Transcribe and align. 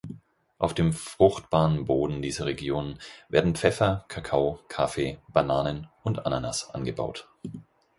Auf 0.57 0.73
dem 0.73 0.93
fruchtbaren 0.93 1.85
Boden 1.85 2.23
dieser 2.23 2.47
Region 2.47 2.97
werden 3.29 3.55
Pfeffer, 3.55 4.05
Kakao, 4.07 4.59
Kaffee, 4.67 5.19
Bananen 5.27 5.89
und 6.01 6.25
Ananas 6.25 6.71
angebaut. 6.71 7.29